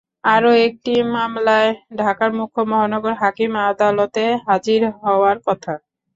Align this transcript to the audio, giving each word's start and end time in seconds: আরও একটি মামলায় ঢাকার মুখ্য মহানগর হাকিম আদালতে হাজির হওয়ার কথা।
আরও 0.33 0.51
একটি 0.67 0.93
মামলায় 1.13 1.69
ঢাকার 1.99 2.31
মুখ্য 2.39 2.59
মহানগর 2.71 3.13
হাকিম 3.21 3.51
আদালতে 3.65 4.23
হাজির 4.47 4.81
হওয়ার 5.01 5.37
কথা। 5.47 5.73